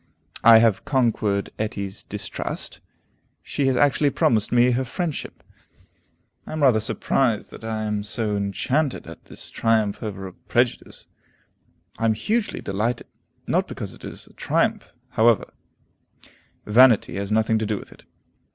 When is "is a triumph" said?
14.03-14.91